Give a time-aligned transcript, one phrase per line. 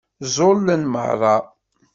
[0.33, 1.35] Ẓẓulen meṛṛa.